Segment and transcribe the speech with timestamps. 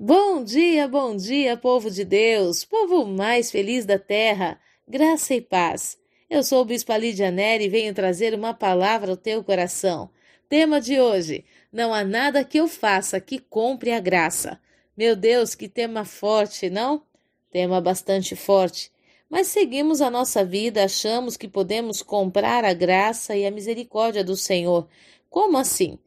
[0.00, 5.98] Bom dia, bom dia, povo de Deus, povo mais feliz da terra, graça e paz.
[6.30, 10.08] Eu sou o Bispo Lídia Neri e venho trazer uma palavra ao teu coração.
[10.48, 14.60] Tema de hoje: Não há nada que eu faça que compre a graça.
[14.96, 17.02] Meu Deus, que tema forte, não?
[17.50, 18.92] Tema bastante forte.
[19.28, 24.36] Mas seguimos a nossa vida, achamos que podemos comprar a graça e a misericórdia do
[24.36, 24.86] Senhor.
[25.28, 25.98] Como assim?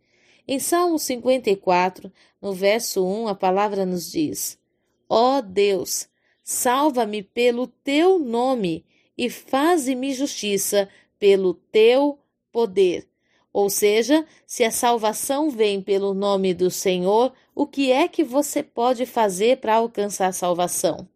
[0.53, 2.11] Em Salmo 54,
[2.41, 4.59] no verso 1, a palavra nos diz:
[5.07, 6.09] Ó oh Deus,
[6.43, 8.83] salva-me pelo teu nome
[9.17, 12.19] e faze-me justiça pelo teu
[12.51, 13.07] poder.
[13.53, 18.61] Ou seja, se a salvação vem pelo nome do Senhor, o que é que você
[18.61, 21.07] pode fazer para alcançar a salvação?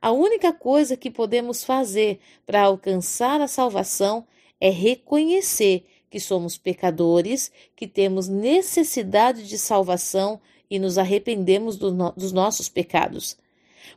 [0.00, 4.24] A única coisa que podemos fazer para alcançar a salvação
[4.60, 10.38] é reconhecer que somos pecadores, que temos necessidade de salvação
[10.68, 13.38] e nos arrependemos do no dos nossos pecados.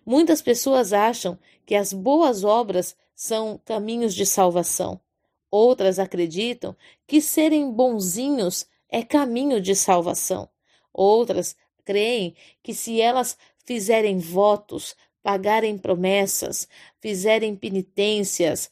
[0.05, 4.97] Muitas pessoas acham que as boas obras são caminhos de salvação.
[5.51, 6.73] Outras acreditam
[7.05, 10.47] que serem bonzinhos é caminho de salvação.
[10.93, 16.67] Outras creem que se elas fizerem votos, pagarem promessas,
[17.01, 18.69] fizerem penitências,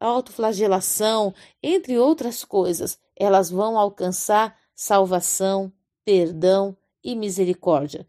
[0.00, 1.32] autoflagelação,
[1.62, 5.72] entre outras coisas, elas vão alcançar salvação,
[6.04, 8.04] perdão e misericórdia.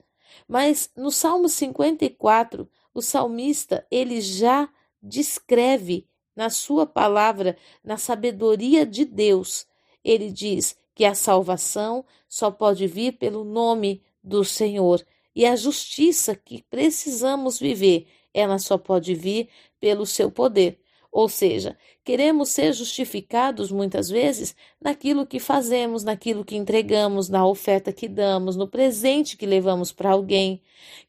[0.48, 4.68] Mas no Salmo 54, o salmista ele já
[5.00, 9.68] descreve na sua palavra, na sabedoria de Deus,
[10.04, 15.06] ele diz que a salvação só pode vir pelo nome do Senhor
[15.36, 20.80] e a justiça que precisamos viver, ela só pode vir pelo seu poder.
[21.14, 27.94] Ou seja, queremos ser justificados muitas vezes naquilo que fazemos, naquilo que entregamos, na oferta
[27.94, 30.60] que damos, no presente que levamos para alguém.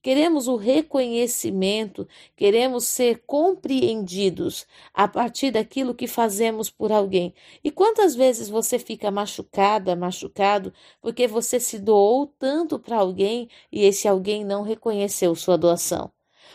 [0.02, 7.32] Queremos o reconhecimento, queremos ser compreendidos a partir daquilo que fazemos por alguém.
[7.64, 10.70] E quantas vezes você fica machucada, machucado,
[11.00, 16.12] porque você se doou tanto para alguém e esse alguém não reconheceu sua doação?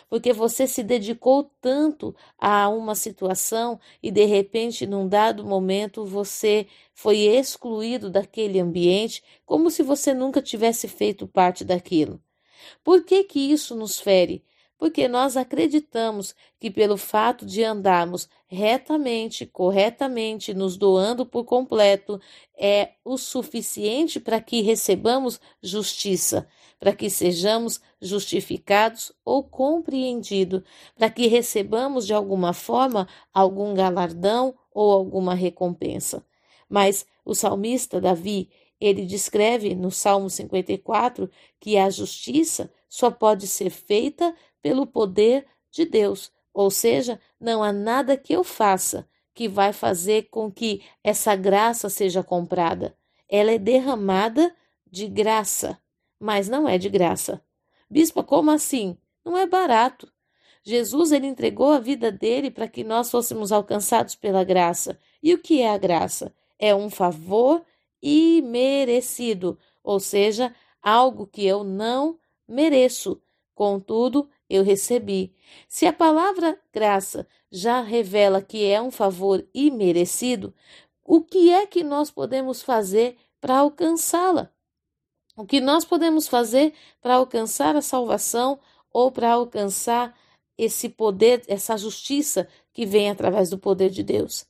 [0.10, 6.68] Porque você se dedicou tanto a uma situação e de repente, num dado momento, você
[6.94, 12.22] foi excluído daquele ambiente como se você nunca tivesse feito parte daquilo.
[12.84, 14.44] Por que que isso nos fere?
[14.80, 22.20] Porque nós acreditamos que, pelo fato de andarmos retamente, corretamente, nos doando por completo,
[22.58, 26.48] é o suficiente para que recebamos justiça,
[26.80, 30.64] para que sejamos justificados ou compreendidos,
[30.98, 36.26] para que recebamos de alguma forma algum galardão ou alguma recompensa.
[36.70, 41.30] Mas o salmista Davi, ele descreve no Salmo 54
[41.60, 47.72] que a justiça só pode ser feita pelo poder de Deus, ou seja, não há
[47.72, 52.94] nada que eu faça que vai fazer com que essa graça seja comprada.
[53.30, 54.54] Ela é derramada
[54.86, 55.80] de graça,
[56.20, 57.42] mas não é de graça.
[57.90, 58.98] Bispa, como assim?
[59.24, 60.12] Não é barato.
[60.62, 65.00] Jesus ele entregou a vida dele para que nós fôssemos alcançados pela graça.
[65.24, 66.34] E o que é a graça?
[66.60, 67.64] É um favor
[68.02, 73.22] imerecido, ou seja, algo que eu não mereço.
[73.56, 75.34] Contudo, eu recebi.
[75.68, 80.54] Se a palavra graça já revela que é um favor imerecido,
[81.04, 84.52] o que é que nós podemos fazer para alcançá-la?
[85.36, 88.60] O que nós podemos fazer para alcançar a salvação
[88.92, 90.18] ou para alcançar
[90.58, 94.46] esse poder, essa justiça que vem através do poder de Deus?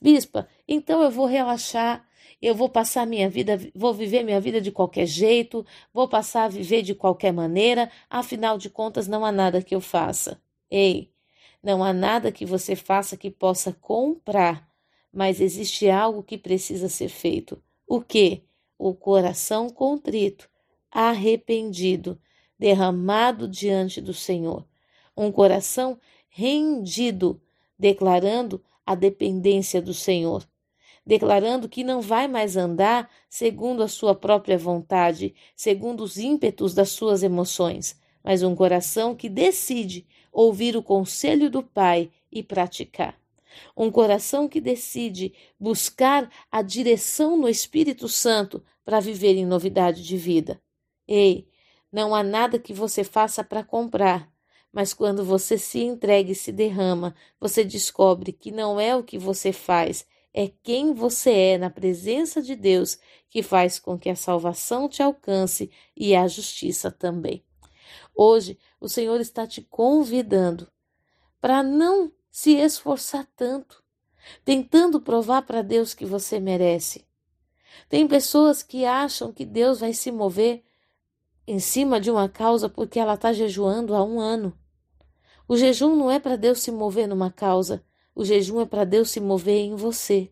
[0.00, 2.04] Bispa, então eu vou relaxar,
[2.40, 6.48] eu vou passar minha vida, vou viver minha vida de qualquer jeito, vou passar a
[6.48, 10.42] viver de qualquer maneira, afinal de contas não há nada que eu faça.
[10.70, 11.12] Ei,
[11.62, 14.68] não há nada que você faça que possa comprar,
[15.12, 17.62] mas existe algo que precisa ser feito.
[17.86, 18.42] O que?
[18.76, 20.50] O coração contrito,
[20.90, 22.20] arrependido,
[22.58, 24.66] derramado diante do Senhor.
[25.16, 25.98] Um coração
[26.28, 27.40] rendido,
[27.78, 30.44] declarando a dependência do Senhor
[31.04, 36.90] declarando que não vai mais andar segundo a sua própria vontade, segundo os ímpetos das
[36.90, 43.20] suas emoções, mas um coração que decide ouvir o conselho do Pai e praticar.
[43.76, 50.16] Um coração que decide buscar a direção no Espírito Santo para viver em novidade de
[50.16, 50.60] vida.
[51.06, 51.46] Ei,
[51.92, 54.32] não há nada que você faça para comprar,
[54.72, 59.18] mas quando você se entrega e se derrama, você descobre que não é o que
[59.18, 62.98] você faz, é quem você é na presença de Deus
[63.28, 67.44] que faz com que a salvação te alcance e a justiça também.
[68.14, 70.70] Hoje, o Senhor está te convidando
[71.40, 73.82] para não se esforçar tanto,
[74.44, 77.06] tentando provar para Deus que você merece.
[77.88, 80.62] Tem pessoas que acham que Deus vai se mover
[81.46, 84.56] em cima de uma causa porque ela está jejuando há um ano.
[85.48, 87.84] O jejum não é para Deus se mover numa causa,
[88.14, 90.30] o jejum é para Deus se mover em você.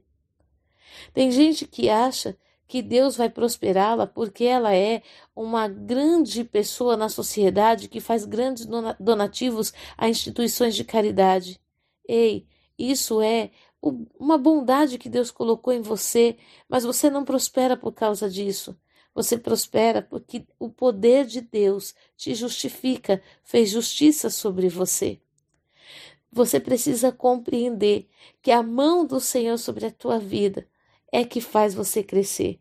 [1.12, 2.36] Tem gente que acha
[2.66, 5.02] que Deus vai prosperá-la porque ela é
[5.34, 8.64] uma grande pessoa na sociedade que faz grandes
[8.98, 11.60] donativos a instituições de caridade.
[12.06, 12.46] Ei,
[12.78, 13.50] isso é
[14.18, 16.36] uma bondade que Deus colocou em você,
[16.68, 18.78] mas você não prospera por causa disso.
[19.14, 25.20] Você prospera porque o poder de Deus te justifica, fez justiça sobre você.
[26.32, 28.08] Você precisa compreender
[28.40, 30.68] que a mão do Senhor sobre a tua vida
[31.10, 32.60] é que faz você crescer.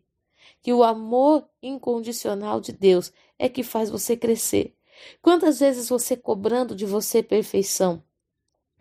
[0.60, 4.74] Que o amor incondicional de Deus é que faz você crescer.
[5.22, 8.02] Quantas vezes você cobrando de você perfeição?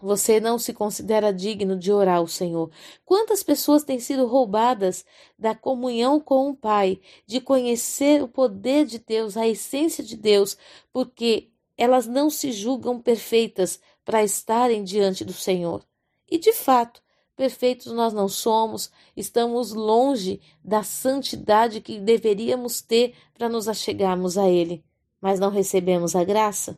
[0.01, 2.71] Você não se considera digno de orar ao Senhor.
[3.03, 5.05] Quantas pessoas têm sido roubadas
[5.37, 10.57] da comunhão com o Pai, de conhecer o poder de Deus, a essência de Deus,
[10.93, 11.48] porque
[11.79, 15.83] elas não se julgam perfeitas para estarem diante do Senhor.
[16.29, 17.01] E de fato,
[17.35, 24.49] perfeitos nós não somos, estamos longe da santidade que deveríamos ter para nos achegarmos a
[24.49, 24.83] Ele.
[25.21, 26.77] Mas não recebemos a graça?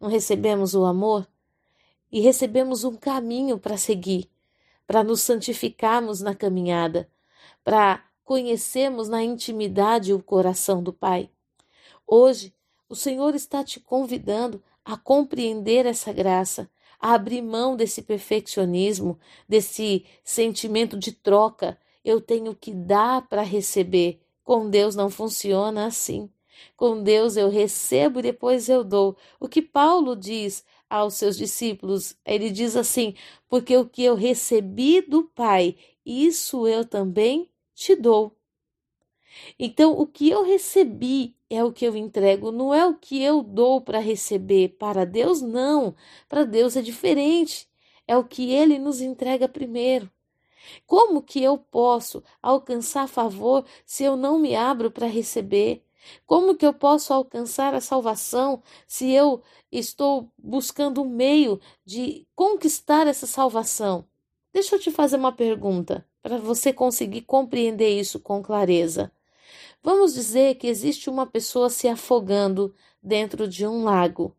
[0.00, 1.26] Não recebemos o amor?
[2.14, 4.30] e recebemos um caminho para seguir,
[4.86, 7.10] para nos santificarmos na caminhada,
[7.64, 11.28] para conhecermos na intimidade o coração do Pai.
[12.06, 12.54] Hoje,
[12.88, 16.70] o Senhor está te convidando a compreender essa graça,
[17.00, 21.78] a abrir mão desse perfeccionismo, desse sentimento de troca.
[22.04, 24.20] Eu tenho que dar para receber.
[24.42, 26.30] Com Deus não funciona assim.
[26.76, 29.16] Com Deus eu recebo e depois eu dou.
[29.40, 33.14] O que Paulo diz aos seus discípulos, ele diz assim:
[33.48, 38.36] Porque o que eu recebi do Pai, isso eu também te dou.
[39.58, 43.42] Então, o que eu recebi é o que eu entrego, não é o que eu
[43.42, 44.76] dou para receber.
[44.78, 45.94] Para Deus, não.
[46.28, 47.68] Para Deus é diferente.
[48.06, 50.10] É o que ele nos entrega primeiro.
[50.86, 55.82] Como que eu posso alcançar favor se eu não me abro para receber?
[56.26, 59.42] Como que eu posso alcançar a salvação se eu
[59.72, 64.06] estou buscando um meio de conquistar essa salvação?
[64.52, 69.10] Deixa eu te fazer uma pergunta para você conseguir compreender isso com clareza.
[69.84, 74.34] Vamos dizer que existe uma pessoa se afogando dentro de um lago.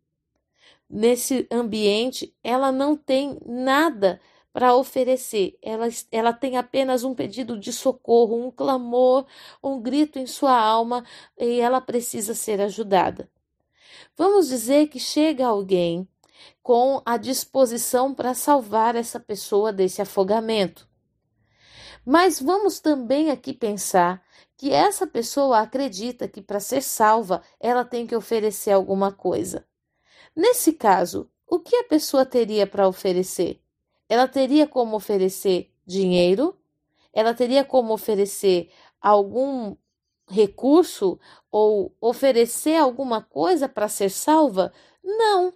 [0.89, 4.19] Nesse ambiente, ela não tem nada
[4.51, 5.55] para oferecer.
[5.61, 9.27] Ela, ela tem apenas um pedido de socorro, um clamor,
[9.63, 11.05] um grito em sua alma
[11.37, 13.29] e ela precisa ser ajudada.
[14.17, 16.07] Vamos dizer que chega alguém
[16.63, 20.89] com a disposição para salvar essa pessoa desse afogamento.
[22.03, 24.23] Mas vamos também aqui pensar
[24.57, 29.65] que essa pessoa acredita que para ser salva ela tem que oferecer alguma coisa.
[30.35, 33.61] Nesse caso, o que a pessoa teria para oferecer?
[34.07, 36.57] ela teria como oferecer dinheiro,
[37.13, 38.71] ela teria como oferecer
[39.01, 39.75] algum
[40.27, 41.19] recurso
[41.51, 44.73] ou oferecer alguma coisa para ser salva?
[45.03, 45.53] Não.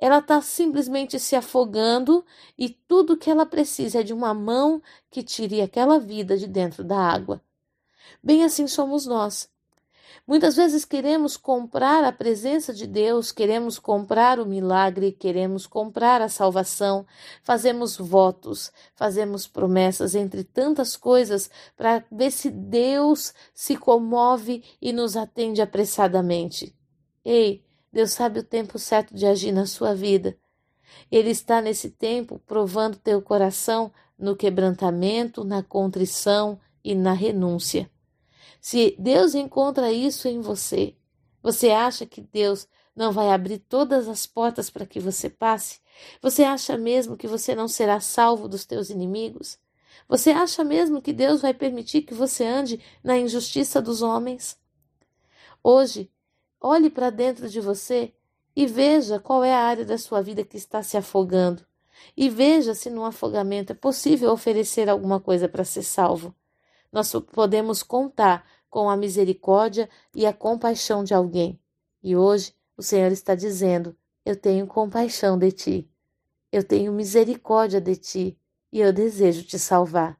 [0.00, 2.24] Ela está simplesmente se afogando
[2.58, 6.82] e tudo que ela precisa é de uma mão que tire aquela vida de dentro
[6.82, 7.40] da água.
[8.22, 9.48] Bem assim somos nós.
[10.26, 16.30] Muitas vezes queremos comprar a presença de Deus, queremos comprar o milagre, queremos comprar a
[16.30, 17.06] salvação,
[17.42, 25.14] fazemos votos, fazemos promessas, entre tantas coisas, para ver se Deus se comove e nos
[25.14, 26.74] atende apressadamente.
[27.22, 30.38] Ei, Deus sabe o tempo certo de agir na sua vida.
[31.10, 37.90] Ele está nesse tempo provando teu coração no quebrantamento, na contrição e na renúncia.
[38.66, 40.96] Se Deus encontra isso em você,
[41.42, 42.66] você acha que Deus
[42.96, 45.80] não vai abrir todas as portas para que você passe?
[46.22, 49.58] Você acha mesmo que você não será salvo dos teus inimigos?
[50.08, 54.58] Você acha mesmo que Deus vai permitir que você ande na injustiça dos homens?
[55.62, 56.10] Hoje,
[56.58, 58.14] olhe para dentro de você
[58.56, 61.66] e veja qual é a área da sua vida que está se afogando.
[62.16, 66.34] E veja se no afogamento é possível oferecer alguma coisa para ser salvo.
[66.94, 71.58] Nós podemos contar com a misericórdia e a compaixão de alguém.
[72.00, 75.90] E hoje o Senhor está dizendo: Eu tenho compaixão de ti,
[76.52, 78.38] eu tenho misericórdia de ti
[78.70, 80.16] e eu desejo te salvar.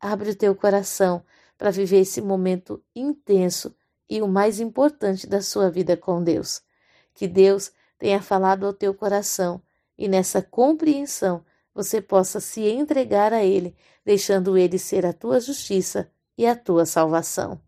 [0.00, 1.22] Abre o teu coração
[1.58, 3.76] para viver esse momento intenso
[4.08, 6.62] e o mais importante da sua vida com Deus.
[7.12, 9.60] Que Deus tenha falado ao teu coração
[9.98, 13.76] e nessa compreensão você possa se entregar a Ele,
[14.06, 17.60] deixando Ele ser a tua justiça e a tua salvação.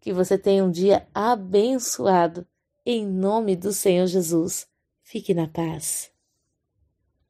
[0.00, 2.46] Que você tenha um dia abençoado,
[2.84, 4.66] em nome do Senhor Jesus.
[5.02, 6.10] Fique na paz.